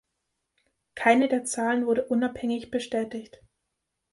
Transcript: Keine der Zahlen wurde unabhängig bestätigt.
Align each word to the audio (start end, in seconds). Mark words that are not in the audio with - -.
Keine 0.95 1.27
der 1.27 1.43
Zahlen 1.45 1.85
wurde 1.85 2.05
unabhängig 2.07 2.71
bestätigt. 2.71 3.43